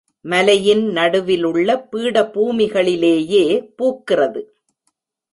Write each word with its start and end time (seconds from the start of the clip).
மலையின் 0.25 0.87
நடுவிலுள்ள 0.91 1.75
பீட 1.91 2.23
பூமிகளிலேயே 2.33 3.43
பூக்கிறது. 3.77 4.41